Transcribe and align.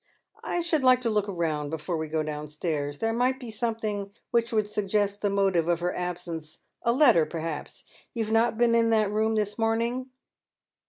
"I 0.43 0.61
should 0.61 0.81
like 0.81 0.99
to 1.01 1.11
look 1.11 1.27
round 1.27 1.69
before 1.69 1.95
we 1.95 2.07
go 2.07 2.23
downstairs, 2.23 2.97
lliere 2.97 3.15
might 3.15 3.39
be 3.39 3.51
something 3.51 4.11
which 4.31 4.51
would 4.51 4.67
suggest 4.67 5.21
the 5.21 5.29
motive 5.29 5.67
of 5.67 5.79
her 5.81 5.95
absence— 5.95 6.61
a 6.81 6.91
letter 6.91 7.23
perhaps. 7.27 7.83
You 8.15 8.23
have 8.23 8.33
not 8.33 8.57
been 8.57 8.73
in 8.73 8.89
that 8.89 9.11
room 9.11 9.35
this 9.35 9.59
morning? 9.59 10.09